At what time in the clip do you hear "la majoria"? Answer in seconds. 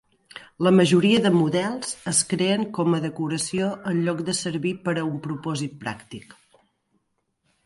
0.67-1.19